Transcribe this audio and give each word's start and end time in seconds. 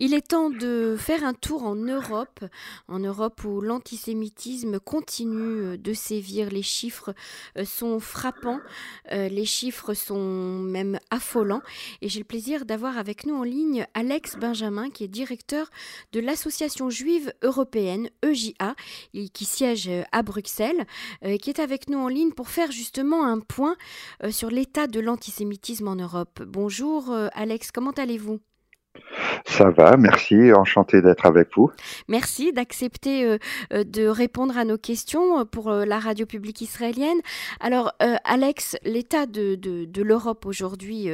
Il 0.00 0.14
est 0.14 0.28
temps 0.28 0.48
de 0.48 0.94
faire 0.96 1.24
un 1.24 1.34
tour 1.34 1.64
en 1.64 1.74
Europe, 1.74 2.44
en 2.86 3.00
Europe 3.00 3.42
où 3.42 3.60
l'antisémitisme 3.60 4.78
continue 4.78 5.72
euh, 5.72 5.76
de 5.76 5.92
sévir. 5.92 6.50
Les 6.50 6.62
chiffres 6.62 7.14
euh, 7.56 7.64
sont 7.64 7.98
frappants, 7.98 8.60
euh, 9.10 9.28
les 9.28 9.44
chiffres 9.44 9.94
sont 9.94 10.60
même 10.60 11.00
affolants. 11.10 11.62
Et 12.00 12.08
j'ai 12.08 12.20
le 12.20 12.24
plaisir 12.24 12.64
d'avoir 12.64 12.96
avec 12.96 13.26
nous 13.26 13.34
en 13.34 13.42
ligne 13.42 13.88
Alex 13.94 14.36
Benjamin, 14.36 14.88
qui 14.90 15.02
est 15.02 15.08
directeur 15.08 15.68
de 16.12 16.20
l'Association 16.20 16.90
juive 16.90 17.32
européenne, 17.42 18.08
EJA, 18.24 18.76
qui 19.32 19.44
siège 19.44 19.90
à 20.12 20.22
Bruxelles, 20.22 20.86
qui 21.40 21.50
est 21.50 21.58
avec 21.58 21.90
nous 21.90 21.98
en 21.98 22.08
ligne 22.08 22.30
pour 22.30 22.50
faire 22.50 22.70
justement 22.70 23.26
un 23.26 23.40
point 23.40 23.76
sur 24.30 24.50
l'état 24.50 24.86
de 24.86 25.00
l'antisémitisme 25.00 25.88
en 25.88 25.96
Europe. 25.96 26.40
Bonjour 26.46 27.12
Alex, 27.32 27.72
comment 27.72 27.90
allez-vous? 27.90 28.38
Ça 29.44 29.70
va, 29.70 29.96
merci, 29.96 30.52
enchanté 30.52 31.02
d'être 31.02 31.26
avec 31.26 31.48
vous. 31.56 31.70
Merci 32.08 32.52
d'accepter 32.52 33.24
euh, 33.24 33.38
euh, 33.72 33.84
de 33.84 34.06
répondre 34.06 34.56
à 34.56 34.64
nos 34.64 34.78
questions 34.78 35.40
euh, 35.40 35.44
pour 35.44 35.70
la 35.70 35.98
radio 35.98 36.26
publique 36.26 36.60
israélienne. 36.60 37.18
Alors, 37.60 37.92
Alex, 38.24 38.76
l'état 38.84 39.26
de, 39.26 39.58
l'Europe 40.02 40.46
aujourd'hui 40.46 41.10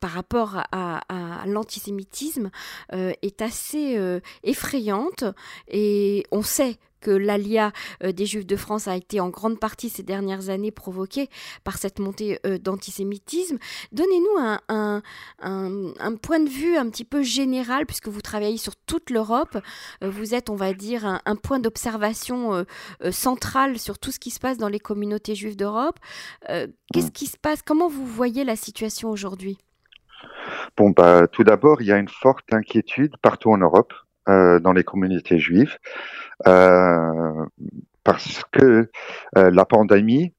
par 0.00 0.10
rapport 0.10 0.62
à, 0.72 1.00
à 1.08 1.46
l'antisémitisme 1.46 2.50
est 2.92 3.42
assez 3.42 3.98
effrayante 4.42 5.24
et 5.68 6.24
on 6.30 6.42
sait 6.42 6.76
que 7.04 7.10
l'alia 7.10 7.70
euh, 8.02 8.12
des 8.12 8.24
Juifs 8.24 8.46
de 8.46 8.56
France 8.56 8.88
a 8.88 8.96
été 8.96 9.20
en 9.20 9.28
grande 9.28 9.60
partie 9.60 9.90
ces 9.90 10.02
dernières 10.02 10.48
années 10.48 10.72
provoquée 10.72 11.28
par 11.62 11.76
cette 11.76 11.98
montée 11.98 12.40
euh, 12.46 12.58
d'antisémitisme. 12.58 13.58
Donnez-nous 13.92 14.58
un, 14.68 15.02
un, 15.40 16.16
point 16.16 16.40
de 16.40 16.48
vue 16.48 16.76
un 16.76 16.88
petit 16.88 17.04
peu 17.04 17.22
général, 17.22 17.84
puisque 17.84 18.08
vous 18.08 18.22
travaillez 18.22 18.56
sur 18.56 18.74
toute 18.74 19.10
l'Europe. 19.10 19.58
Euh, 20.02 20.10
vous 20.10 20.34
êtes, 20.34 20.48
on 20.48 20.56
va 20.56 20.72
dire, 20.72 21.04
un, 21.04 21.36
point 21.36 21.58
d'observation 21.58 22.64
central 23.10 23.78
sur 23.78 23.98
tout 23.98 24.10
ce 24.10 24.18
qui 24.18 24.30
se 24.30 24.40
passe 24.40 24.56
dans 24.56 24.68
les 24.68 24.78
communautés 24.78 25.34
juives 25.34 25.56
d'Europe. 25.56 25.98
Qu'est-ce 26.48 27.10
qui 27.10 27.26
se 27.26 27.36
passe? 27.36 27.60
Comment 27.60 27.88
vous 27.88 28.06
voyez 28.06 28.44
la 28.44 28.56
situation 28.56 29.10
aujourd'hui? 29.10 29.58
Bon, 30.76 30.90
bah, 30.90 31.26
tout 31.26 31.44
d'abord, 31.44 31.82
il 31.82 31.88
y 31.88 31.92
a 31.92 31.98
une 31.98 32.08
forte 32.08 32.50
inquiétude 32.52 33.16
partout 33.20 33.50
en 33.50 33.58
Europe 33.58 33.92
dans 34.26 34.72
les 34.72 34.84
communautés 34.84 35.38
juives 35.38 35.76
euh, 36.46 37.46
parce 38.02 38.42
que 38.52 38.90
euh, 39.38 39.50
la 39.50 39.64
pandémie 39.64 40.32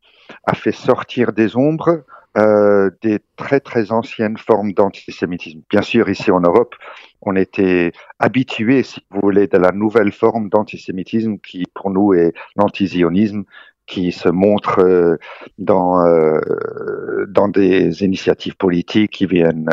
a 0.46 0.54
fait 0.54 0.72
sortir 0.72 1.34
des 1.34 1.56
ombres 1.56 2.04
euh, 2.38 2.92
des 3.02 3.20
très 3.38 3.62
très 3.62 3.94
anciennes 3.94 4.38
formes 4.38 4.74
d'antisémitisme. 4.74 5.62
Bien 5.70 5.82
sûr, 5.82 6.10
ici 6.10 6.32
en 6.32 6.42
Europe, 6.42 6.76
on 7.22 7.36
était 7.38 7.94
habitué, 8.20 8.84
si 8.84 9.06
vous 9.10 9.22
voulez, 9.24 9.48
de 9.48 9.58
la 9.58 9.72
nouvelle 9.72 10.12
forme 10.12 10.50
d'antisémitisme 10.50 11.38
qui, 11.38 11.64
pour 11.74 11.92
nous, 11.92 12.14
est 12.14 12.34
l'antizionisme, 12.58 13.46
qui 13.88 14.12
se 14.12 14.30
montrent 14.30 14.84
euh, 14.84 15.18
dans 15.58 16.06
euh, 16.06 17.26
dans 17.28 17.48
des 17.48 18.04
initiatives 18.04 18.56
politiques 18.56 19.12
qui 19.12 19.26
viennent 19.26 19.70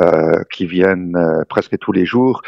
euh, 0.00 0.42
qui 0.52 0.66
viennent 0.66 1.16
presque 1.48 1.78
tous 1.78 1.92
les 1.92 2.04
jours 2.04 2.42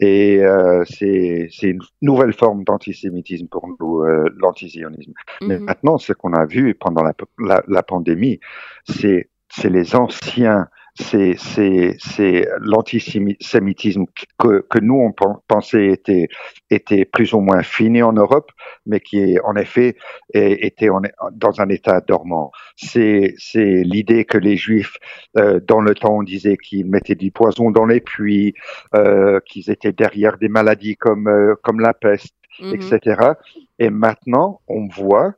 et 0.00 0.42
c'est 0.84 1.48
c'est 1.50 1.68
une 1.68 1.82
nouvelle 2.02 2.32
forme 2.32 2.64
d'antisémitisme 2.64 3.48
pour 3.48 3.68
nous 3.68 4.04
l'antizionisme. 4.36 5.12
Mais 5.42 5.58
mhm. 5.58 5.64
maintenant 5.64 5.98
ce 5.98 6.12
qu'on 6.12 6.32
a 6.32 6.46
vu 6.46 6.74
pendant 6.74 7.02
la, 7.02 7.14
la, 7.38 7.62
la 7.66 7.82
pandémie 7.82 8.40
c'est 8.84 9.30
c'est 9.48 9.70
les 9.70 9.94
anciens 9.94 10.68
c'est 10.98 11.36
c'est 11.38 12.48
l'antisémitisme 12.60 14.04
que, 14.38 14.64
que 14.68 14.78
nous 14.78 14.94
on 14.94 15.12
pensait 15.46 15.88
était 15.88 16.28
était 16.70 17.04
plus 17.04 17.32
ou 17.34 17.40
moins 17.40 17.62
fini 17.62 18.02
en 18.02 18.12
Europe, 18.12 18.50
mais 18.86 19.00
qui 19.00 19.38
en 19.44 19.56
effet 19.56 19.96
était 20.32 20.88
dans 21.32 21.60
un 21.60 21.68
état 21.68 22.00
dormant. 22.00 22.50
C'est 22.76 23.34
c'est 23.36 23.82
l'idée 23.84 24.24
que 24.24 24.38
les 24.38 24.56
Juifs 24.56 24.96
euh, 25.38 25.60
dans 25.60 25.80
le 25.80 25.94
temps 25.94 26.16
on 26.16 26.22
disait 26.22 26.56
qu'ils 26.56 26.86
mettaient 26.86 27.14
du 27.14 27.30
poison 27.30 27.70
dans 27.70 27.86
les 27.86 28.00
puits, 28.00 28.54
euh, 28.94 29.40
qu'ils 29.46 29.70
étaient 29.70 29.92
derrière 29.92 30.38
des 30.38 30.48
maladies 30.48 30.96
comme 30.96 31.28
euh, 31.28 31.54
comme 31.62 31.80
la 31.80 31.92
peste, 31.92 32.34
mm-hmm. 32.60 32.74
etc. 32.74 33.32
Et 33.78 33.90
maintenant 33.90 34.60
on 34.66 34.86
voit 34.88 35.34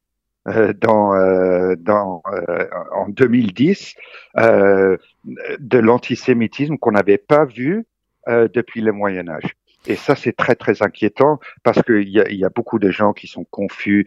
dans, 0.80 1.14
euh, 1.14 1.74
dans, 1.78 2.22
euh, 2.32 2.66
en 2.94 3.08
2010 3.08 3.94
de 4.36 5.78
l'antisémitisme 5.78 6.78
qu'on 6.78 6.92
n'avait 6.92 7.18
pas 7.18 7.44
vu 7.44 7.86
depuis 8.26 8.80
le 8.82 8.92
Moyen 8.92 9.28
Âge. 9.28 9.56
Et 9.86 9.96
ça, 9.96 10.14
c'est 10.16 10.32
très 10.32 10.54
très 10.54 10.82
inquiétant 10.82 11.38
parce 11.62 11.82
qu'il 11.82 12.08
y 12.08 12.20
a, 12.20 12.30
y 12.30 12.44
a 12.44 12.50
beaucoup 12.50 12.78
de 12.78 12.90
gens 12.90 13.12
qui 13.12 13.26
sont 13.26 13.44
confus, 13.44 14.06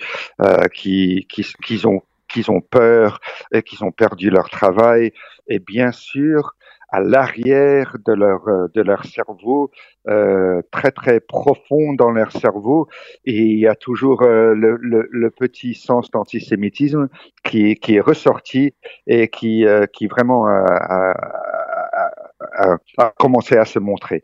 qui, 0.74 1.26
qui, 1.30 1.44
qui 1.64 1.86
ont 1.86 2.04
qui 2.32 2.50
ont 2.50 2.62
peur 2.62 3.20
et 3.52 3.62
qui 3.62 3.82
ont 3.84 3.92
perdu 3.92 4.30
leur 4.30 4.50
travail. 4.50 5.12
Et 5.48 5.60
bien 5.60 5.92
sûr, 5.92 6.56
à 6.92 7.00
l'arrière 7.00 7.96
de 8.06 8.14
leur 8.14 8.48
euh, 8.48 8.68
de 8.76 8.82
leur 8.82 9.06
cerveau, 9.06 9.72
euh, 10.08 10.62
très 10.72 10.92
très 10.92 11.20
profond 11.20 11.94
dans 11.94 12.12
leur 12.12 12.32
cerveau, 12.32 12.88
et 13.26 13.38
il 13.38 13.60
y 13.60 13.68
a 13.68 13.76
toujours 13.76 14.24
euh, 14.24 14.54
le, 14.54 14.78
le, 14.82 15.08
le, 15.12 15.30
petit 15.32 15.74
sens 15.74 16.12
d'antisémitisme 16.12 17.08
qui 17.44 17.76
qui 17.76 17.96
est 17.96 18.02
ressorti 18.02 18.74
et 19.08 19.30
qui 19.30 19.66
euh, 19.66 19.86
qui 19.86 20.08
vraiment 20.08 20.46
a, 20.46 20.66
a, 20.68 22.12
a, 22.58 22.78
a, 22.98 23.10
commencé 23.18 23.56
à 23.58 23.66
se 23.66 23.80
montrer. 23.80 24.24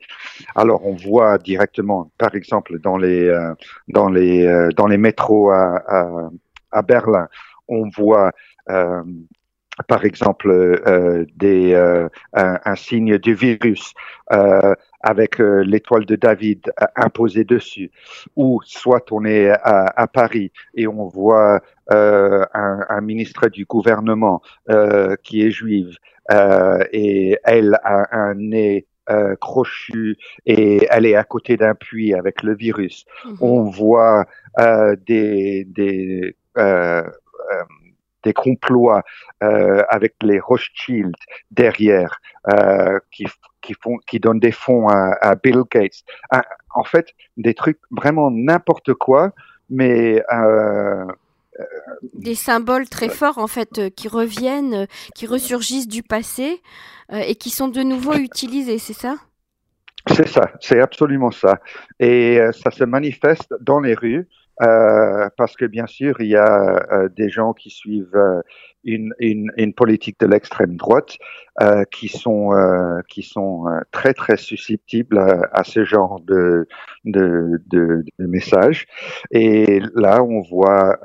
Alors 0.55 0.85
on 0.85 0.95
voit 0.95 1.37
directement, 1.37 2.11
par 2.17 2.35
exemple 2.35 2.79
dans 2.79 2.97
les 2.97 3.33
dans 3.87 4.09
les 4.09 4.69
dans 4.75 4.87
les 4.87 4.97
métros 4.97 5.51
à, 5.51 5.77
à, 5.87 6.29
à 6.71 6.81
Berlin, 6.81 7.27
on 7.67 7.89
voit 7.89 8.31
euh, 8.69 9.03
par 9.85 10.05
exemple 10.05 10.49
euh, 10.49 11.25
des, 11.35 11.73
euh, 11.73 12.09
un, 12.33 12.75
signe 12.75 13.17
du 13.17 13.33
virus 13.33 13.93
euh, 14.31 14.73
avec 15.01 15.39
l'étoile 15.39 16.05
de 16.05 16.15
David 16.15 16.71
imposée 16.95 17.43
dessus, 17.43 17.91
ou 18.35 18.59
soit 18.65 19.05
on 19.11 19.25
est 19.25 19.49
à, 19.49 20.07
Paris 20.11 20.51
et 20.73 20.87
on 20.87 21.07
voit 21.07 21.61
un, 21.89 22.47
un, 22.89 23.01
ministre 23.01 23.47
du 23.47 23.65
gouvernement 23.65 24.41
qui 25.23 25.43
est 25.43 25.51
juive 25.51 25.95
et 26.91 27.37
elle 27.43 27.79
a 27.83 28.07
un 28.11 28.33
nez 28.33 28.87
crochu 29.39 30.17
et 30.45 30.87
elle 30.89 31.05
est 31.05 31.15
à 31.15 31.23
côté 31.23 31.55
d'un 31.55 31.75
puits 31.75 32.13
avec 32.13 32.43
le 32.43 32.55
virus. 32.55 33.05
Mm-hmm. 33.23 33.37
On 33.41 33.63
voit 33.69 34.25
des, 35.05 35.65
des 35.69 36.35
des 38.23 38.33
complots 38.33 38.91
euh, 39.43 39.83
avec 39.89 40.15
les 40.21 40.39
Rothschild 40.39 41.13
derrière 41.51 42.19
euh, 42.51 42.99
qui, 43.11 43.25
qui, 43.61 43.73
font, 43.81 43.97
qui 44.07 44.19
donnent 44.19 44.39
des 44.39 44.51
fonds 44.51 44.87
à, 44.89 45.35
Bill 45.35 45.63
Gates. 45.71 46.03
en 46.73 46.83
fait, 46.83 47.07
des 47.37 47.53
trucs 47.53 47.79
vraiment 47.91 48.31
n'importe 48.31 48.93
quoi, 48.93 49.31
mais 49.69 50.23
euh, 50.33 51.05
des 52.13 52.35
symboles 52.35 52.87
très 52.87 53.09
forts 53.09 53.39
en 53.39 53.47
fait 53.47 53.89
qui 53.95 54.07
reviennent, 54.07 54.87
qui 55.15 55.25
ressurgissent 55.25 55.87
du 55.87 56.03
passé 56.03 56.61
et 57.11 57.35
qui 57.35 57.49
sont 57.49 57.67
de 57.67 57.81
nouveau 57.81 58.13
utilisés, 58.13 58.77
c'est 58.77 58.93
ça? 58.93 59.15
C'est 60.07 60.27
ça, 60.27 60.51
c'est 60.61 60.79
absolument 60.79 61.31
ça. 61.31 61.59
Et 61.99 62.39
ça 62.63 62.71
se 62.71 62.83
manifeste 62.83 63.53
dans 63.59 63.79
les 63.79 63.93
rues. 63.93 64.27
Euh, 64.61 65.29
parce 65.37 65.55
que 65.55 65.65
bien 65.65 65.85
sûr, 65.85 66.19
il 66.19 66.27
y 66.27 66.35
a 66.35 66.87
euh, 66.91 67.09
des 67.09 67.29
gens 67.29 67.53
qui 67.53 67.69
suivent 67.69 68.15
euh, 68.15 68.41
une, 68.83 69.13
une, 69.19 69.51
une, 69.57 69.73
politique 69.73 70.19
de 70.19 70.25
l'extrême 70.25 70.77
droite 70.77 71.17
euh, 71.61 71.83
qui 71.91 72.07
sont 72.07 72.51
qui 73.07 73.21
sont 73.21 73.65
très 73.91 74.13
très 74.13 74.37
susceptibles 74.37 75.19
à, 75.51 75.63
ce 75.63 75.83
genre 75.83 76.19
de 76.21 76.67
de, 77.05 77.61
de, 77.67 78.03
de, 78.17 78.25
messages. 78.25 78.87
Et 79.31 79.81
là, 79.93 80.23
on 80.23 80.41
voit 80.41 80.97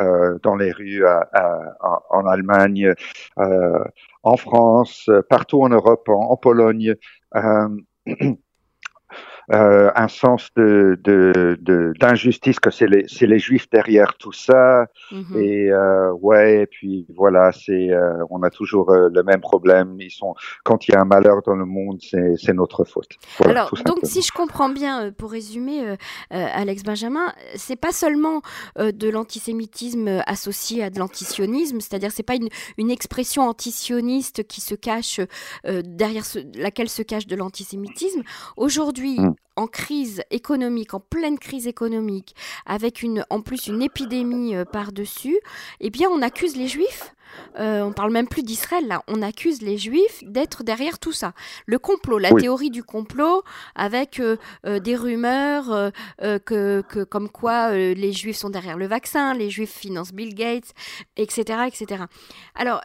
dans 0.42 0.56
les 0.56 0.72
rues 0.72 1.04
à, 1.04 1.28
à, 1.32 2.02
en 2.10 2.26
Allemagne, 2.26 2.94
en 4.22 4.36
France, 4.36 5.10
partout 5.28 5.62
en 5.62 5.68
Europe, 5.68 6.08
en, 6.08 6.30
en 6.30 6.36
Pologne. 6.36 6.94
euh, 9.50 9.90
un 9.94 10.08
sens 10.08 10.50
de, 10.56 10.98
d'injustice 11.98 12.60
que 12.60 12.70
c'est 12.70 12.86
les, 12.86 13.06
les 13.20 13.38
juifs 13.38 13.68
derrière 13.70 14.14
tout 14.14 14.32
ça. 14.32 14.86
Mhm. 15.10 15.36
Et 15.36 15.70
euh, 15.70 16.12
ouais, 16.12 16.62
et 16.62 16.66
puis 16.66 17.06
voilà, 17.14 17.50
c'est, 17.52 17.90
euh, 17.90 18.24
on 18.30 18.42
a 18.42 18.50
toujours 18.50 18.92
le 18.92 19.22
même 19.22 19.40
problème. 19.40 19.96
Ils 19.98 20.10
sont, 20.10 20.34
quand 20.64 20.86
il 20.86 20.92
y 20.92 20.94
a 20.94 21.00
un 21.00 21.04
malheur 21.04 21.42
dans 21.44 21.56
le 21.56 21.64
monde, 21.64 21.98
c'est, 22.00 22.52
notre 22.52 22.84
faute. 22.84 23.08
Alors, 23.44 23.72
donc 23.86 24.00
si 24.02 24.20
je 24.20 24.30
comprends 24.30 24.68
bien, 24.68 25.10
pour 25.10 25.30
résumer, 25.30 25.96
Alex 26.30 26.82
Benjamin, 26.82 27.32
c'est 27.54 27.76
pas 27.76 27.92
seulement 27.92 28.42
de 28.78 29.08
l'antisémitisme 29.08 30.22
associé 30.26 30.82
à 30.84 30.90
de 30.90 30.98
l'antisionisme, 30.98 31.80
c'est-à-dire 31.80 32.10
c'est 32.12 32.22
pas 32.22 32.34
une, 32.34 32.48
une 32.76 32.90
expression 32.90 33.48
antisioniste 33.48 34.46
qui 34.46 34.60
se 34.60 34.74
cache 34.74 35.20
derrière 35.64 36.24
laquelle 36.56 36.90
se 36.90 37.02
cache 37.02 37.26
de 37.26 37.36
l'antisémitisme. 37.36 38.22
Aujourd'hui, 38.56 39.18
mm 39.18 39.31
en 39.56 39.66
crise 39.66 40.22
économique, 40.30 40.94
en 40.94 41.00
pleine 41.00 41.38
crise 41.38 41.66
économique, 41.66 42.34
avec 42.66 43.02
une, 43.02 43.24
en 43.30 43.40
plus 43.40 43.66
une 43.66 43.82
épidémie 43.82 44.56
euh, 44.56 44.64
par-dessus, 44.64 45.38
eh 45.80 45.90
bien 45.90 46.08
on 46.10 46.22
accuse 46.22 46.56
les 46.56 46.68
juifs 46.68 47.14
euh, 47.58 47.80
on 47.80 47.94
parle 47.94 48.12
même 48.12 48.28
plus 48.28 48.42
d'Israël 48.42 48.86
là, 48.86 49.02
on 49.08 49.22
accuse 49.22 49.62
les 49.62 49.78
juifs 49.78 50.22
d'être 50.22 50.64
derrière 50.64 50.98
tout 50.98 51.12
ça. 51.12 51.32
Le 51.64 51.78
complot, 51.78 52.18
la 52.18 52.30
théorie 52.30 52.68
du 52.68 52.84
complot 52.84 53.42
avec 53.74 54.20
euh, 54.20 54.36
des 54.80 54.96
rumeurs 54.96 55.90
que, 56.20 56.82
comme 57.08 57.30
quoi 57.30 57.72
les 57.72 58.12
juifs 58.12 58.36
sont 58.36 58.50
derrière 58.50 58.76
le 58.76 58.86
vaccin, 58.86 59.32
les 59.32 59.48
juifs 59.48 59.72
financent 59.72 60.12
Bill 60.12 60.34
Gates, 60.34 60.74
etc. 61.16 61.60
etc. 61.68 62.04
Alors, 62.54 62.82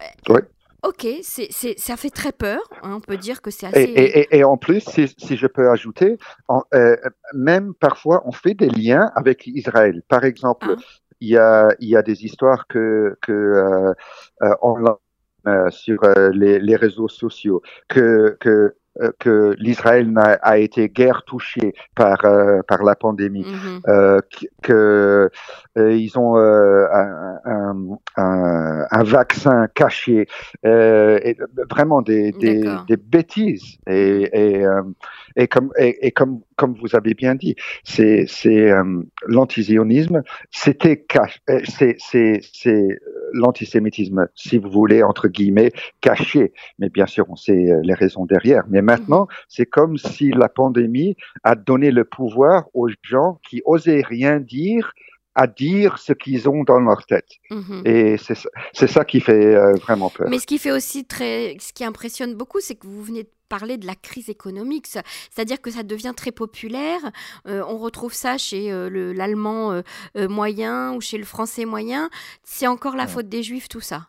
Ok, 0.83 1.07
c'est, 1.23 1.49
ça 1.79 1.97
fait 1.97 2.09
très 2.09 2.31
peur. 2.31 2.61
Hein, 2.83 2.93
on 2.97 2.99
peut 2.99 3.17
dire 3.17 3.41
que 3.41 3.49
c'est 3.49 3.65
assez. 3.65 4.27
Et, 4.31 4.43
en 4.43 4.57
plus, 4.57 4.83
si, 5.17 5.37
je 5.37 5.47
peux 5.47 5.69
ajouter, 5.71 6.17
euh, 6.73 6.95
même 7.33 7.73
parfois, 7.73 8.21
on 8.25 8.31
fait 8.31 8.53
des 8.53 8.69
liens 8.69 9.11
avec 9.15 9.47
Israël. 9.47 10.03
Par 10.07 10.23
exemple, 10.23 10.67
ah. 10.69 10.81
il, 11.19 11.29
y 11.29 11.37
a, 11.37 11.69
il 11.79 11.89
y 11.89 11.95
a 11.95 12.03
des 12.03 12.25
histoires 12.25 12.67
que, 12.67 13.17
que 13.21 13.31
euh, 13.31 13.93
euh, 15.47 15.69
sur 15.71 15.99
les, 16.33 16.59
les, 16.59 16.75
réseaux 16.75 17.07
sociaux 17.07 17.61
que, 17.87 18.37
que 18.39 18.75
que 19.19 19.55
l'Israël 19.59 20.11
a, 20.41 20.57
été 20.57 20.89
guère 20.89 21.23
touché 21.23 21.73
par 21.95 22.25
euh, 22.25 22.61
par 22.67 22.83
la 22.83 22.95
pandémie, 22.95 23.45
euh, 23.87 24.19
que 24.61 25.29
ils 25.75 26.17
ont 26.17 26.37
un, 26.37 27.39
un, 27.45 28.87
un, 28.91 29.03
vaccin 29.03 29.67
caché, 29.75 30.27
et 30.63 31.37
vraiment 31.69 32.01
des, 32.01 32.31
des, 32.31 32.63
des, 32.87 32.97
bêtises. 32.97 33.77
Et 33.85 34.29
et, 34.33 34.65
et 35.35 35.47
comme 35.47 35.71
et, 35.77 36.11
comme 36.11 36.41
comme 36.55 36.75
vous 36.81 36.95
avez 36.95 37.13
bien 37.13 37.35
dit, 37.35 37.55
c'est 37.83 38.25
c'est 38.27 38.71
l'antisionisme, 39.27 40.23
c'était 40.49 41.05
c'est 41.65 41.95
c'est 41.99 42.39
c'est 42.41 42.99
l'antisémitisme, 43.33 44.27
si 44.35 44.57
vous 44.57 44.69
voulez 44.71 45.03
entre 45.03 45.27
guillemets 45.27 45.71
caché, 46.01 46.53
mais 46.79 46.89
bien 46.89 47.05
sûr 47.05 47.25
on 47.29 47.35
sait 47.35 47.67
les 47.83 47.93
raisons 47.93 48.25
derrière, 48.25 48.63
mais 48.69 48.81
maintenant, 48.87 49.27
c'est 49.49 49.65
comme 49.65 49.97
si 49.97 50.31
la 50.31 50.49
pandémie 50.49 51.15
a 51.43 51.55
donné 51.55 51.91
le 51.91 52.05
pouvoir 52.05 52.65
aux 52.73 52.89
gens 53.03 53.39
qui 53.47 53.61
osaient 53.65 54.01
rien 54.01 54.39
dire 54.39 54.93
à 55.37 55.45
dire 55.45 55.99
ce 55.99 56.13
qu'ils 56.13 56.49
ont 56.49 56.63
dans 56.63 56.79
leur 56.79 57.05
tête. 57.05 57.29
Mhm. 57.51 57.83
Et 57.85 58.17
c'est 58.17 58.87
ça 58.87 59.05
qui 59.05 59.19
fait 59.19 59.55
euh, 59.55 59.73
vraiment 59.75 60.09
peur. 60.09 60.27
Mais 60.31 60.39
ce 60.39 60.47
qui 60.47 60.57
fait 60.57 60.71
aussi 60.71 61.05
très, 61.05 61.55
ce 61.59 61.73
qui 61.73 61.83
impressionne 61.85 62.33
beaucoup, 62.33 62.59
c'est 62.59 62.73
que 62.73 62.87
vous 62.87 63.03
venez 63.03 63.23
de 63.23 63.29
parler 63.47 63.77
de 63.77 63.85
la 63.85 63.93
crise 63.95 64.29
économique, 64.29 64.87
c'est-à-dire 64.87 65.61
que 65.61 65.69
ça 65.69 65.83
devient 65.83 66.13
très 66.17 66.31
populaire. 66.31 66.99
Euh, 67.47 67.63
on 67.67 67.77
retrouve 67.77 68.13
ça 68.13 68.37
chez 68.37 68.71
euh, 68.71 69.13
l'allemand 69.13 69.81
moyen 70.15 70.93
ou 70.95 71.01
chez 71.01 71.19
le 71.19 71.23
français 71.23 71.65
moyen. 71.65 72.09
C'est 72.43 72.67
encore 72.67 72.95
la 72.95 73.07
faute 73.07 73.29
des 73.29 73.43
juifs, 73.43 73.69
tout 73.69 73.85
ça? 73.91 74.07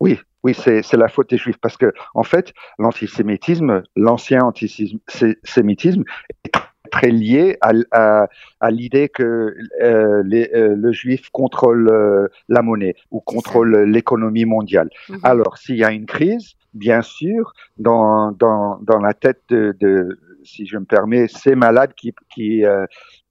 Oui, 0.00 0.18
oui, 0.46 0.54
c'est 0.54 0.96
la 0.96 1.08
faute 1.08 1.30
des 1.30 1.38
Juifs 1.38 1.58
parce 1.60 1.76
que 1.76 1.92
en 2.14 2.22
fait, 2.22 2.54
l'antisémitisme, 2.78 3.82
l'ancien 3.96 4.42
antisémitisme 4.42 6.04
est 6.44 6.52
très 6.92 7.10
lié 7.10 7.58
à, 7.62 8.28
à, 8.60 8.70
l'idée 8.70 9.08
que 9.08 9.56
euh, 9.82 10.22
les, 10.24 10.48
euh, 10.54 10.76
le 10.76 10.92
juif 10.92 11.30
contrôle 11.30 11.88
euh, 11.90 12.28
la 12.48 12.62
monnaie 12.62 12.94
ou 13.10 13.18
contrôle 13.18 13.76
l'économie 13.90 14.44
mondiale. 14.44 14.88
Mhm. 15.08 15.18
Alors, 15.24 15.58
s'il 15.58 15.78
y 15.78 15.84
a 15.84 15.90
une 15.90 16.06
crise, 16.06 16.52
bien 16.74 17.02
sûr, 17.02 17.52
dans, 17.76 18.30
dans, 18.30 18.78
dans 18.82 19.00
la 19.00 19.14
tête 19.14 19.42
de, 19.48 19.74
de, 19.80 20.20
si 20.44 20.64
je 20.64 20.78
me 20.78 20.84
permets, 20.84 21.26
ces 21.26 21.56
malades 21.56 21.92
qui, 21.94 22.14
qui, 22.32 22.62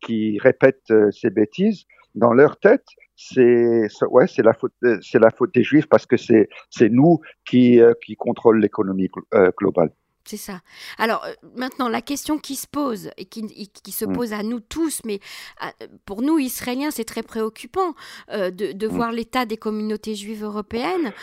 qui 0.01 0.37
répètent 0.39 0.93
ces 1.11 1.29
bêtises, 1.29 1.85
dans 2.13 2.33
leur 2.33 2.57
tête, 2.57 2.87
c'est 3.15 3.87
ouais, 4.09 4.27
c'est 4.27 4.43
la 4.43 4.53
faute 4.53 4.73
c'est 5.01 5.19
la 5.19 5.31
faute 5.31 5.53
des 5.53 5.63
juifs 5.63 5.87
parce 5.87 6.05
que 6.05 6.17
c'est 6.17 6.49
c'est 6.69 6.89
nous 6.89 7.19
qui 7.45 7.79
euh, 7.79 7.93
qui 8.05 8.15
contrôlent 8.15 8.59
l'économie 8.59 9.09
euh, 9.33 9.51
globale. 9.57 9.91
C'est 10.27 10.37
ça. 10.37 10.61
Alors 10.97 11.23
euh, 11.23 11.33
maintenant, 11.55 11.87
la 11.87 12.01
question 12.01 12.39
qui 12.39 12.55
se 12.55 12.65
pose 12.67 13.11
et 13.17 13.25
qui, 13.25 13.69
qui 13.69 13.91
se 13.91 14.05
mm. 14.05 14.13
pose 14.13 14.33
à 14.33 14.41
nous 14.41 14.59
tous, 14.59 15.01
mais 15.05 15.19
pour 16.05 16.23
nous 16.23 16.39
Israéliens, 16.39 16.89
c'est 16.89 17.05
très 17.05 17.21
préoccupant 17.21 17.93
de, 18.31 18.49
de 18.49 18.87
mm. 18.87 18.91
voir 18.91 19.11
l'état 19.11 19.45
des 19.45 19.57
communautés 19.57 20.15
juives 20.15 20.43
européennes, 20.43 21.13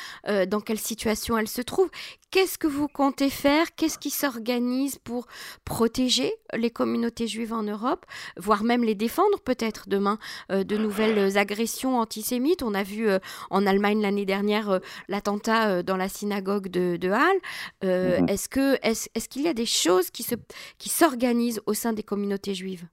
dans 0.47 0.61
quelle 0.61 0.79
situation 0.79 1.37
elles 1.37 1.49
se 1.49 1.63
trouvent. 1.63 1.91
Qu'est-ce 2.33 2.57
que 2.57 2.67
vous 2.67 2.89
comptez 2.89 3.29
faire? 3.29 3.75
Qu'est-ce 3.77 3.99
qui 3.99 4.09
s'organise 4.09 4.97
pour 4.97 5.27
protéger 5.67 6.33
les 6.55 6.71
communautés 6.71 7.27
juives 7.27 7.53
en 7.53 7.63
Europe, 7.63 8.07
voire 8.39 8.65
même 8.65 8.85
les 8.85 8.95
défendre 8.95 9.39
peut-être 9.41 9.91
demain 9.91 10.19
euh, 10.51 10.65
de 10.65 10.79
nouvelles 10.79 11.37
agressions 11.37 11.99
antisémites? 11.99 12.63
On 12.63 12.73
a 12.73 12.85
vu 12.85 13.07
euh, 13.07 13.19
en 13.51 13.67
Allemagne 13.67 14.01
l'année 14.01 14.25
dernière 14.25 14.71
euh, 14.71 14.79
l'attentat 15.09 15.83
dans 15.83 15.99
la 15.99 16.09
synagogue 16.09 16.69
de, 16.69 16.97
de 16.97 17.11
Halle. 17.11 17.37
Mhm. 17.83 18.27
Est-ce 18.31 19.29
qu'il 19.29 19.43
y 19.43 19.49
a 19.49 19.55
des 19.55 19.67
choses 19.67 20.11
qui 20.11 20.23
se 20.23 20.37
qui 20.79 20.89
s'organisent 20.89 21.61
au 21.67 21.75
sein 21.75 21.93
des 21.93 22.03
communautés 22.03 22.55
juives? 22.55 22.87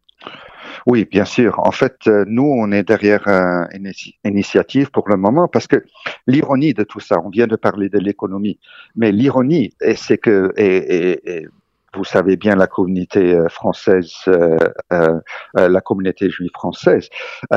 Oui, 0.85 1.05
bien 1.05 1.25
sûr. 1.25 1.59
En 1.59 1.71
fait, 1.71 1.95
euh, 2.07 2.23
nous, 2.27 2.43
on 2.43 2.71
est 2.71 2.83
derrière 2.83 3.27
une 3.27 3.91
initiative 4.23 4.91
pour 4.91 5.09
le 5.09 5.17
moment 5.17 5.47
parce 5.47 5.67
que 5.67 5.83
l'ironie 6.27 6.73
de 6.73 6.83
tout 6.83 6.99
ça, 6.99 7.19
on 7.23 7.29
vient 7.29 7.47
de 7.47 7.55
parler 7.55 7.89
de 7.89 7.99
l'économie, 7.99 8.59
mais 8.95 9.11
l'ironie, 9.11 9.73
c'est 9.95 10.17
que, 10.17 10.53
et, 10.57 11.47
vous 11.95 12.03
savez 12.03 12.37
bien 12.37 12.55
la 12.55 12.67
communauté 12.67 13.33
euh, 13.33 13.49
française, 13.49 14.13
euh, 14.27 15.19
la 15.55 15.81
communauté 15.81 16.29
juive 16.29 16.51
française. 16.53 17.09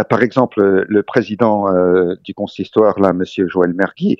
par 0.08 0.22
exemple, 0.22 0.84
le 0.88 1.02
président 1.02 1.66
du 2.24 2.32
consistoire, 2.34 2.98
là, 2.98 3.12
Monsieur 3.12 3.46
Joël 3.48 3.74
Mergui, 3.74 4.16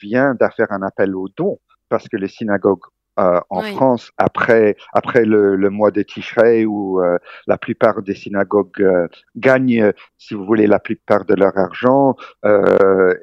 vient 0.00 0.34
de 0.34 0.46
faire 0.54 0.70
un 0.70 0.82
appel 0.82 1.14
aux 1.16 1.28
dons 1.34 1.58
parce 1.88 2.08
que 2.08 2.16
les 2.16 2.28
synagogues 2.28 2.80
euh, 3.18 3.40
en 3.50 3.62
France 3.62 4.12
après 4.18 4.76
après 4.92 5.24
le, 5.24 5.56
le 5.56 5.68
mois 5.68 5.90
de 5.90 6.00
Tishrei 6.00 6.64
où 6.64 7.02
euh, 7.02 7.18
la 7.48 7.58
plupart 7.58 8.02
des 8.02 8.14
synagogues 8.14 8.80
euh, 8.80 9.08
gagnent, 9.36 9.92
si 10.16 10.34
vous 10.34 10.46
voulez, 10.46 10.68
la 10.68 10.78
plupart 10.78 11.24
de 11.24 11.34
leur 11.34 11.58
argent 11.58 12.14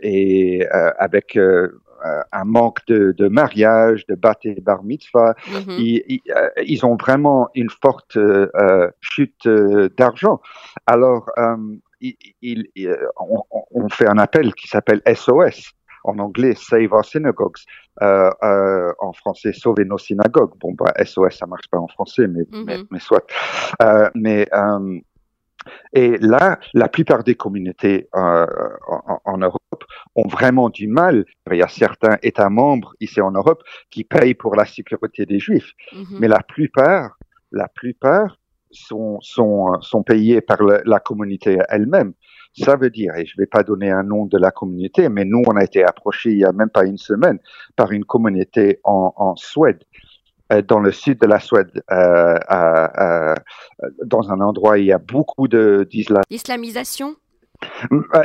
et 0.04 0.68
avec 1.00 1.40
un 2.32 2.46
manque 2.46 2.86
de, 2.88 3.14
de, 3.18 3.28
mariage, 3.28 4.06
de 4.08 4.16
bat 4.16 4.36
et 4.44 4.60
bar 4.62 4.84
mitzvah. 4.84 5.34
Mm-hmm. 5.48 6.22
ils, 6.64 6.86
ont 6.86 6.96
vraiment 6.96 7.50
une 7.56 7.70
forte 7.70 8.18
chute 9.02 9.48
d'argent. 9.98 10.42
Alors, 10.86 11.30
il, 12.02 12.58
on, 13.18 13.44
on, 13.72 13.90
fait 13.90 14.08
un 14.08 14.18
appel 14.18 14.54
qui 14.54 14.68
s'appelle 14.68 15.02
SOS 15.08 15.74
en 16.08 16.20
anglais 16.20 16.54
Save 16.56 16.92
Our 16.92 17.06
Synagogues, 17.06 17.58
euh, 18.02 18.32
euh, 18.44 18.94
en 19.00 19.14
français 19.14 19.54
Sauver 19.54 19.86
nos 19.86 19.98
synagogues. 19.98 20.54
Bon, 20.60 20.74
bah, 20.74 20.94
SOS, 21.04 21.38
ça 21.38 21.46
marche 21.46 21.68
pas 21.70 21.78
en 21.78 21.88
français, 21.88 22.28
mais, 22.28 22.44
mais, 22.52 22.78
mhm. 22.78 23.00
soit. 23.00 23.26
Euh, 23.82 24.10
mais 24.16 24.48
et 25.92 26.18
là, 26.20 26.60
la 26.74 26.88
plupart 26.88 27.24
des 27.26 27.36
communautés 27.36 28.08
en, 28.14 29.38
Europe 29.38 29.84
ont 30.16 30.28
vraiment 30.28 30.70
du 30.70 30.88
mal. 30.88 31.26
Il 31.52 31.58
y 31.58 31.62
a 31.62 31.68
certains 31.68 32.18
États 32.24 32.50
membres 32.50 32.94
ici 33.02 33.20
en 33.20 33.32
Europe 33.32 33.62
qui 33.90 34.06
payent 34.06 34.34
pour 34.34 34.56
la 34.56 34.66
sécurité 34.66 35.26
des 35.26 35.40
Juifs, 35.40 35.74
mhm. 35.92 36.20
mais 36.20 36.30
la 36.30 36.40
plupart, 36.40 37.18
la 37.52 37.68
plupart 37.68 38.38
sont, 38.72 39.20
sont, 39.22 39.80
sont 39.82 40.04
payés 40.04 40.42
par 40.42 40.58
la 40.62 41.00
communauté 41.00 41.58
elle-même. 41.70 42.14
Ça 42.54 42.76
veut 42.76 42.90
dire, 42.90 43.14
et 43.16 43.26
je 43.26 43.36
ne 43.38 43.44
vais 43.44 43.48
pas 43.48 43.64
donner 43.64 43.92
un 43.92 44.04
nom 44.04 44.26
de 44.26 44.38
la 44.38 44.52
communauté, 44.52 45.10
mais 45.10 45.26
nous, 45.26 45.44
on 45.48 45.56
a 45.58 45.64
été 45.64 45.84
approchés 45.84 46.32
il 46.32 46.40
y 46.40 46.46
a 46.46 46.52
même 46.52 46.70
pas 46.70 46.86
une 46.86 46.98
semaine 46.98 47.40
par 47.76 47.92
une 47.92 48.04
communauté 48.04 48.80
en, 48.84 49.14
en 49.16 49.36
Suède, 49.36 49.84
euh, 50.52 50.62
dans 50.62 50.80
le 50.80 50.92
sud 50.92 51.20
de 51.20 51.28
la 51.28 51.40
Suède, 51.40 51.84
euh, 51.92 52.40
euh, 52.52 53.36
dans 54.06 54.32
un 54.32 54.40
endroit 54.42 54.74
où 54.74 54.76
il 54.78 54.86
y 54.86 54.92
a 54.92 54.98
beaucoup 54.98 55.48
d'islamisation. 55.48 57.16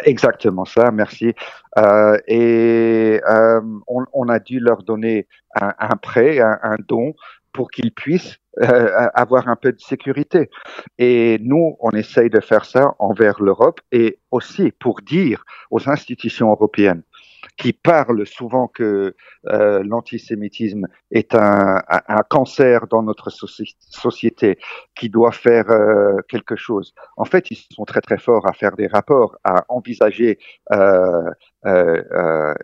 Exactement 0.04 0.64
ça, 0.64 0.90
merci. 0.90 1.32
Euh, 1.78 2.18
et 2.26 3.20
euh, 3.28 3.60
on, 3.86 4.04
on, 4.12 4.28
a 4.28 4.38
dû 4.38 4.60
leur 4.60 4.82
donner 4.82 5.26
un, 5.60 5.72
un 5.78 5.96
prêt, 5.96 6.40
un, 6.40 6.58
un, 6.62 6.76
don 6.86 7.14
pour 7.52 7.70
qu'ils 7.70 7.92
puissent 7.92 8.38
euh, 8.62 9.08
avoir 9.14 9.48
un 9.48 9.56
peu 9.56 9.72
de 9.72 9.80
sécurité. 9.80 10.50
Et 10.98 11.38
nous, 11.40 11.76
on 11.80 11.90
essaye 11.90 12.28
de 12.28 12.40
faire 12.40 12.64
ça 12.64 12.94
envers 12.98 13.40
l'Europe 13.40 13.80
et 13.92 14.18
aussi 14.30 14.72
pour 14.72 15.00
dire 15.00 15.44
aux 15.70 15.88
institutions 15.88 16.50
européennes 16.50 17.02
qui 17.56 17.72
parlent 17.72 18.26
souvent 18.26 18.68
que 18.68 19.14
euh, 19.48 19.82
l'antisémitisme 19.84 20.86
est 21.10 21.34
un, 21.34 21.82
cancer 22.28 22.86
dans 22.86 23.02
notre 23.02 23.30
société, 23.30 24.58
qui 24.94 25.08
doit 25.08 25.32
faire 25.32 25.70
euh, 25.70 26.16
quelque 26.28 26.56
chose. 26.56 26.94
En 27.16 27.24
fait, 27.24 27.50
ils 27.50 27.58
sont 27.74 27.84
très 27.84 28.00
très 28.00 28.18
forts 28.18 28.46
à 28.46 28.52
faire 28.52 28.76
des 28.76 28.86
rapports, 28.86 29.36
à 29.44 29.64
envisager 29.68 30.38
euh, 30.72 31.30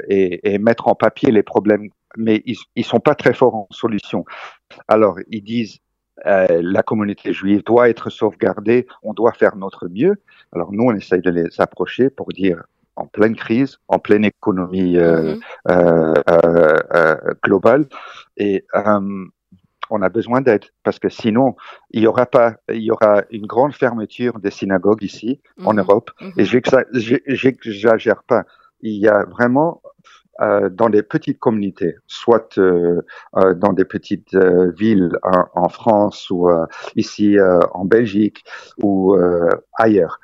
et, 0.08 0.54
et, 0.54 0.58
mettre 0.58 0.88
en 0.88 0.94
papier 0.94 1.30
les 1.30 1.42
problèmes, 1.42 1.88
mais 2.16 2.42
ils, 2.46 2.56
ils 2.76 2.84
sont 2.84 3.00
pas 3.00 3.14
très 3.14 3.34
forts 3.34 3.54
en 3.54 3.68
solution. 3.70 4.24
Alors, 4.88 5.18
ils 5.28 5.42
disent 5.42 5.80
euh, 6.26 6.60
la 6.62 6.82
communauté 6.82 7.32
juive 7.32 7.62
doit 7.64 7.88
être 7.88 8.10
sauvegardée, 8.10 8.86
on 9.02 9.12
doit 9.12 9.32
faire 9.32 9.56
notre 9.56 9.88
mieux. 9.88 10.16
Alors 10.52 10.72
nous, 10.72 10.84
on 10.84 10.94
essaye 10.94 11.20
de 11.20 11.30
les 11.30 11.60
approcher 11.60 12.10
pour 12.10 12.28
dire 12.28 12.64
en 12.98 13.06
pleine 13.06 13.36
crise, 13.36 13.78
en 13.88 13.98
pleine 13.98 14.24
économie 14.24 14.98
euh, 14.98 15.36
mm-hmm. 15.36 15.40
euh, 15.70 16.14
euh, 16.94 17.16
globale, 17.44 17.86
et 18.36 18.64
on 19.90 20.02
a 20.02 20.08
besoin 20.10 20.42
d'aide 20.42 20.66
parce 20.82 20.98
que 20.98 21.08
sinon 21.08 21.56
il 21.92 22.02
y 22.02 22.06
aura 22.06 22.26
pas, 22.26 22.56
il 22.68 22.82
y 22.82 22.90
aura 22.90 23.22
une 23.30 23.46
grande 23.46 23.72
fermeture 23.72 24.38
des 24.38 24.50
synagogues 24.50 25.02
ici 25.02 25.40
en 25.64 25.74
mm-hmm. 25.74 25.78
Europe. 25.78 26.10
Et 26.36 26.44
mm-hmm. 26.44 27.34
j'exagère 27.34 28.22
pas. 28.24 28.44
Il 28.80 28.96
y 28.96 29.08
a 29.08 29.24
vraiment 29.24 29.80
euh, 30.40 30.68
dans 30.68 30.88
des 30.88 31.02
petites 31.02 31.40
communautés, 31.40 31.96
soit 32.06 32.58
euh, 32.58 33.02
euh, 33.36 33.54
dans 33.54 33.72
des 33.72 33.84
petites 33.84 34.36
villes 34.36 35.10
en, 35.24 35.46
en, 35.54 35.68
France 35.68 36.30
ou 36.30 36.48
ici 36.94 37.36
en 37.74 37.84
Belgique 37.84 38.44
ou 38.80 39.16
ailleurs. 39.76 40.20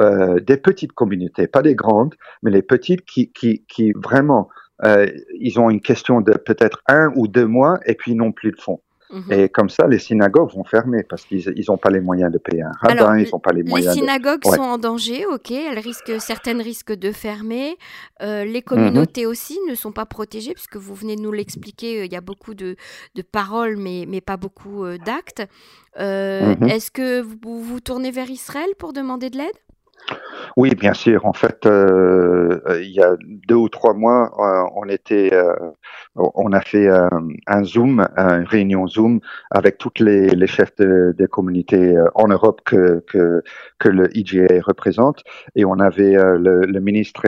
Euh, 0.00 0.40
des 0.40 0.56
petites 0.56 0.92
communautés, 0.92 1.46
pas 1.46 1.60
des 1.60 1.74
grandes, 1.74 2.14
mais 2.42 2.50
les 2.50 2.62
petites 2.62 3.04
qui, 3.04 3.30
qui, 3.30 3.64
qui 3.68 3.92
vraiment, 3.92 4.48
euh, 4.84 5.06
ils 5.38 5.60
ont 5.60 5.68
une 5.68 5.82
question 5.82 6.22
de 6.22 6.32
peut-être 6.32 6.82
un 6.88 7.12
ou 7.14 7.28
deux 7.28 7.46
mois 7.46 7.78
et 7.84 7.94
puis 7.94 8.14
non 8.14 8.32
plus 8.32 8.52
de 8.52 8.60
fonds. 8.60 8.80
Mhm. 9.10 9.24
Et 9.30 9.48
comme 9.50 9.68
ça, 9.68 9.86
les 9.86 9.98
synagogues 9.98 10.50
vont 10.54 10.64
fermer 10.64 11.02
parce 11.02 11.26
qu'ils 11.26 11.64
n'ont 11.68 11.76
pas 11.76 11.90
les 11.90 12.00
moyens 12.00 12.32
de 12.32 12.38
payer 12.38 12.62
un 12.62 12.72
rabbin, 12.80 13.18
ils 13.18 13.28
n'ont 13.30 13.38
pas 13.38 13.52
les 13.52 13.62
moyens. 13.62 13.94
Les 13.94 14.00
synagogues 14.00 14.42
sont 14.46 14.62
en 14.62 14.78
danger, 14.78 15.26
ok. 15.26 15.50
Elles 15.50 15.78
risquent, 15.78 16.18
certaines 16.18 16.62
risquent 16.62 16.94
de 16.94 17.12
fermer. 17.12 17.76
Euh, 18.22 18.46
les 18.46 18.62
communautés 18.62 19.24
mhm. 19.24 19.30
aussi 19.30 19.58
ne 19.68 19.74
sont 19.74 19.92
pas 19.92 20.06
protégées 20.06 20.54
puisque 20.54 20.76
vous 20.76 20.94
venez 20.94 21.16
de 21.16 21.20
nous 21.20 21.32
l'expliquer. 21.32 22.06
Il 22.06 22.12
y 22.12 22.16
a 22.16 22.22
beaucoup 22.22 22.54
de, 22.54 22.76
de 23.14 23.22
paroles, 23.22 23.76
mais, 23.76 24.06
mais 24.08 24.22
pas 24.22 24.38
beaucoup 24.38 24.86
d'actes. 25.04 25.42
Euh, 26.00 26.56
mhm. 26.56 26.68
Est-ce 26.70 26.90
que 26.90 27.20
vous 27.20 27.62
vous 27.62 27.80
tournez 27.80 28.10
vers 28.10 28.30
Israël 28.30 28.70
pour 28.78 28.94
demander 28.94 29.28
de 29.28 29.36
l'aide? 29.36 29.58
Oui, 30.56 30.74
bien 30.74 30.94
sûr. 30.94 31.24
En 31.26 31.32
fait, 31.32 31.66
euh, 31.66 32.60
il 32.82 32.90
y 32.90 33.00
a 33.02 33.16
deux 33.20 33.54
ou 33.54 33.68
trois 33.68 33.94
mois, 33.94 34.32
euh, 34.38 34.68
on 34.76 34.88
était, 34.88 35.32
euh, 35.32 35.54
on 36.14 36.52
a 36.52 36.60
fait 36.60 36.88
un 37.46 37.64
Zoom, 37.64 38.06
une 38.16 38.44
réunion 38.44 38.86
Zoom 38.86 39.20
avec 39.50 39.78
toutes 39.78 40.00
les, 40.00 40.28
les 40.28 40.46
chefs 40.46 40.74
de, 40.76 41.14
des 41.16 41.26
communautés 41.26 41.94
en 42.14 42.28
Europe 42.28 42.60
que, 42.64 43.04
que, 43.08 43.42
que 43.78 43.88
le 43.88 44.14
IGA 44.16 44.60
représente, 44.62 45.22
et 45.54 45.64
on 45.64 45.78
avait 45.78 46.14
le, 46.14 46.62
le, 46.66 46.80
ministre 46.80 47.22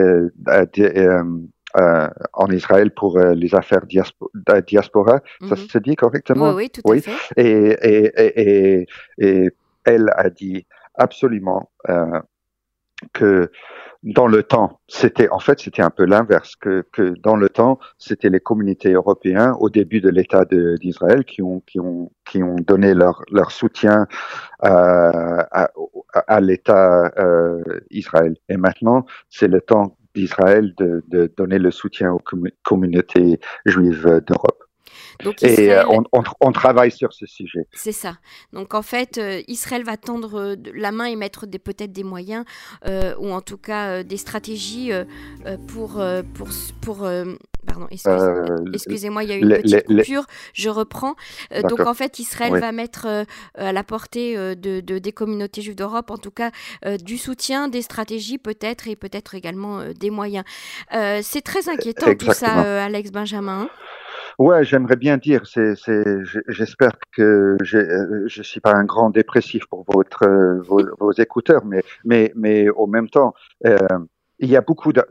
en 2.33 2.51
Israël 2.51 2.91
pour 2.91 3.19
les 3.19 3.55
affaires 3.55 3.87
diaspora. 3.87 5.21
Ça 5.49 5.55
mhm. 5.55 5.57
se 5.57 5.79
dit 5.79 5.97
correctement? 5.97 6.51
Oui, 6.51 6.65
oui, 6.65 6.71
tout 6.71 6.93
à 6.93 6.99
fait. 6.99 7.13
Et, 7.37 7.77
et, 7.83 8.81
et, 8.81 8.87
et, 9.19 9.51
elle 9.85 10.11
a 10.17 10.31
dit 10.31 10.67
absolument 10.95 11.71
que 13.13 13.51
dans 14.03 14.27
le 14.27 14.43
temps, 14.43 14.81
c'était 14.87 15.31
en 15.31 15.39
fait 15.39 15.61
c'était 15.61 15.83
un 15.83 15.91
peu 15.91 16.05
l'inverse 16.05 16.57
que, 16.57 16.85
que 16.93 17.15
dans 17.23 17.37
le 17.37 17.49
temps, 17.49 17.79
c'était 17.99 18.29
les 18.29 18.41
communautés 18.41 18.93
européennes 18.93 19.55
au 19.61 19.71
début 19.71 20.01
de 20.01 20.11
l'État 20.11 20.45
d'Israël 20.45 21.25
qui 21.25 21.43
ont 21.43 21.61
qui 21.61 21.81
ont 21.81 22.13
qui 22.27 22.43
ont 22.43 22.57
donné 22.57 22.93
leur 22.93 23.23
leur 23.31 23.51
soutien 23.51 24.07
euh, 24.65 25.43
à, 25.53 26.41
l'État 26.41 27.11
euh, 27.19 27.63
Israël. 27.91 28.37
Et 28.49 28.57
maintenant, 28.59 29.07
c'est 29.31 29.49
le 29.49 29.61
temps 29.61 29.97
d'Israël 30.15 30.75
de, 30.77 31.03
de 31.09 31.33
donner 31.37 31.59
le 31.59 31.71
soutien 31.71 32.13
aux 32.13 32.23
communautés 32.63 33.41
juives 33.67 34.23
d'Europe. 34.27 34.64
Donc, 35.23 35.43
et 35.43 35.73
euh, 35.73 35.85
on, 36.41 36.53
travaille 36.53 36.91
sur 36.91 37.13
ce 37.13 37.27
sujet. 37.27 37.67
C'est 37.73 37.93
ça. 37.93 38.17
Donc 38.53 38.75
en 38.75 38.83
fait, 38.83 39.19
euh, 39.19 39.43
Israël 39.49 39.85
va 39.85 39.97
tendre 39.97 40.39
euh, 40.39 40.57
la 40.75 40.93
main 40.93 41.07
et 41.07 41.17
mettre 41.17 41.47
peut-être 41.47 41.93
des 41.93 42.05
moyens, 42.05 42.45
ou 43.19 43.33
en 43.33 43.41
tout 43.41 43.57
cas 43.57 44.03
des 44.03 44.17
stratégies 44.17 44.91
pour, 45.69 46.03
pour, 46.35 46.49
pour 46.81 47.09
pardon, 47.67 47.87
excusez-moi, 48.73 49.25
il 49.25 49.31
y 49.31 49.33
a 49.33 49.37
eu 49.37 49.41
une 49.41 49.57
petite 49.57 49.87
coupure, 49.87 50.27
je 50.53 50.69
reprends. 50.69 51.15
donc 51.69 51.81
en 51.81 51.95
fait, 51.95 52.19
Israël 52.19 52.53
va 52.59 52.73
mettre 52.73 53.25
à 53.55 53.73
la 53.73 53.85
portée 53.85 54.37
de, 54.57 54.81
des 54.81 55.13
communautés 55.13 55.63
juives 55.63 55.77
d'Europe, 55.77 56.11
en 56.11 56.19
tout 56.19 56.31
cas 56.31 56.51
du 57.03 57.19
soutien, 57.19 57.69
des 57.69 57.83
stratégies 57.83 58.39
peut-être, 58.39 58.89
et 58.89 58.97
peut-être 58.97 59.35
également 59.35 59.83
des 59.99 60.11
moyens. 60.11 60.45
C'est 60.91 61.43
très 61.43 61.69
inquiétant 61.69 62.15
tout 62.15 62.33
ça, 62.33 62.85
Alex 62.85 63.11
Benjamin. 63.11 63.69
Ouais, 64.39 64.65
j'aimerais 64.65 64.97
bien 64.97 65.17
dire. 65.17 65.47
C'est, 65.47 65.75
j'espère 66.49 66.93
que 67.13 67.57
je 67.63 68.25
je 68.27 68.43
suis 68.43 68.61
pas 68.61 68.75
un 68.75 68.85
grand 68.85 69.11
dépressif 69.11 69.67
pour 69.67 69.85
votre 69.89 70.27
vos, 70.63 70.83
vos 70.99 71.13
écouteurs, 71.13 71.65
mais 71.65 71.83
mais 72.05 72.33
mais 72.35 72.69
au 72.69 72.87
même 72.87 73.09
temps, 73.09 73.35
euh, 73.67 73.79
il 74.41 74.51
y 74.51 74.57
a 74.57 74.61
beaucoup 74.61 74.93
de 74.93 75.03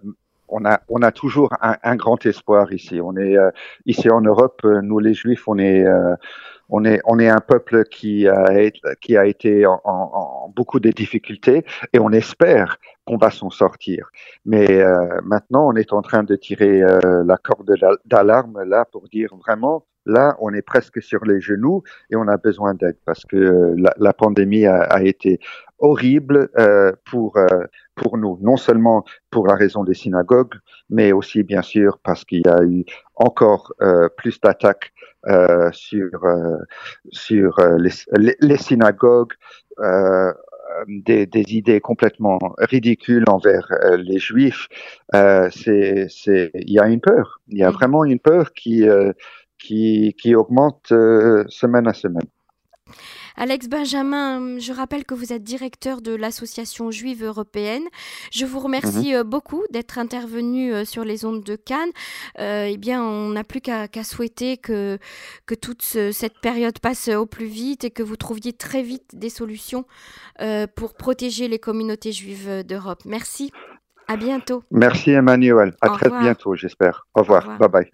on 0.49 0.65
a, 0.65 0.81
on 0.89 1.01
a 1.01 1.11
toujours 1.11 1.49
un, 1.61 1.95
grand 1.95 2.25
espoir 2.25 2.71
ici. 2.73 3.01
On 3.01 3.17
est 3.17 3.37
euh, 3.37 3.49
ici 3.85 4.09
en 4.09 4.21
Europe, 4.21 4.61
nous 4.63 4.99
les 4.99 5.13
Juifs, 5.13 5.47
on 5.47 5.57
est, 5.57 5.83
euh, 5.83 6.15
on 6.69 6.85
est, 6.85 7.01
on 7.05 7.17
est 7.19 7.29
un 7.29 7.39
peuple 7.39 7.85
qui 7.85 8.27
a, 8.27 8.69
qui 9.01 9.17
a 9.17 9.25
été 9.25 9.65
en, 9.65 10.53
beaucoup 10.55 10.79
de 10.79 10.91
difficultés 10.91 11.65
et 11.93 11.99
on 11.99 12.11
espère 12.11 12.77
qu'on 13.05 13.17
va 13.17 13.31
s'en 13.31 13.49
sortir. 13.49 14.09
Mais 14.45 14.81
euh, 14.81 15.19
maintenant, 15.23 15.67
on 15.67 15.75
est 15.75 15.93
en 15.93 16.01
train 16.01 16.23
de 16.23 16.35
tirer 16.35 16.81
la 16.81 17.37
corde 17.37 17.73
d'alarme 18.05 18.63
là 18.63 18.85
pour 18.85 19.07
dire 19.09 19.35
vraiment 19.35 19.85
Là, 20.05 20.35
on 20.39 20.53
est 20.53 20.61
presque 20.61 21.01
sur 21.01 21.23
les 21.23 21.39
genoux 21.39 21.83
et 22.09 22.15
on 22.15 22.27
a 22.27 22.37
besoin 22.37 22.73
d'aide 22.73 22.97
parce 23.05 23.23
que 23.25 23.37
euh, 23.37 23.91
la, 23.97 24.13
pandémie 24.13 24.65
a, 24.65 25.01
été 25.01 25.39
horrible 25.79 26.49
euh, 26.57 26.91
pour 27.09 27.37
euh, 27.37 27.47
pour 27.95 28.17
nous, 28.17 28.37
non 28.41 28.57
seulement 28.57 29.05
pour 29.29 29.47
la 29.47 29.55
raison 29.55 29.83
des 29.83 29.93
synagogues, 29.93 30.55
mais 30.89 31.13
aussi 31.13 31.43
bien 31.43 31.61
sûr 31.61 31.99
parce 32.03 32.25
qu'il 32.25 32.41
y 32.45 32.49
a 32.49 32.63
eu 32.63 32.83
encore 33.15 33.73
euh, 33.81 34.09
plus 34.09 34.41
d'attaques 34.41 34.91
euh, 35.27 35.69
sur 35.71 36.09
sur 37.11 37.55
les, 37.77 38.35
les, 38.41 38.57
synagogues. 38.57 39.33
Des, 40.87 41.25
des, 41.25 41.55
idées 41.55 41.79
complètement 41.79 42.39
ridicules 42.57 43.25
envers 43.27 43.67
les 43.97 44.19
juifs, 44.19 44.67
c'est, 45.11 46.07
c'est, 46.09 46.51
il 46.53 46.71
y 46.71 46.79
a 46.79 46.87
une 46.87 47.01
peur. 47.01 47.41
Il 47.47 47.57
y 47.57 47.63
a 47.63 47.71
vraiment 47.71 48.05
une 48.05 48.19
peur 48.19 48.53
qui, 48.53 48.87
qui, 49.63 50.15
qui 50.19 50.35
augmente 50.35 50.91
euh, 50.91 51.45
semaine 51.47 51.87
à 51.87 51.93
semaine. 51.93 52.27
Alex 53.35 53.67
Benjamin, 53.67 54.59
je 54.59 54.71
rappelle 54.73 55.05
que 55.05 55.13
vous 55.13 55.33
êtes 55.33 55.43
directeur 55.43 56.01
de 56.01 56.13
l'Association 56.13 56.91
juive 56.91 57.23
européenne. 57.23 57.83
Je 58.31 58.45
vous 58.45 58.59
remercie 58.59 59.11
mhm. 59.11 59.19
euh, 59.19 59.23
beaucoup 59.23 59.63
d'être 59.71 59.97
intervenu 59.97 60.73
euh, 60.73 60.85
sur 60.85 61.03
les 61.03 61.25
ondes 61.25 61.43
de 61.43 61.55
Cannes. 61.55 61.91
eh 62.37 62.77
bien, 62.77 63.03
on 63.03 63.29
n'a 63.29 63.43
plus 63.43 63.61
qu'à 63.61 63.87
souhaiter 64.03 64.57
que, 64.57 64.97
que 65.45 65.55
toute 65.55 65.81
cette 65.81 66.39
période 66.41 66.79
passe 66.79 67.07
au 67.09 67.25
plus 67.25 67.45
vite 67.45 67.83
et 67.83 67.91
que 67.91 68.03
vous 68.03 68.15
trouviez 68.15 68.53
très 68.53 68.81
vite 68.81 69.11
des 69.13 69.29
solutions 69.29 69.85
pour 70.75 70.93
protéger 70.95 71.47
les 71.47 71.59
communautés 71.59 72.11
juives 72.11 72.63
d'Europe. 72.63 73.01
Merci. 73.05 73.51
À 74.07 74.17
bientôt. 74.17 74.63
Merci 74.71 75.11
Emmanuel. 75.11 75.73
À 75.81 75.89
très 75.89 76.09
bientôt, 76.09 76.55
j'espère. 76.55 77.07
Au 77.15 77.21
revoir. 77.21 77.57
Bye 77.57 77.69
bye. 77.69 77.91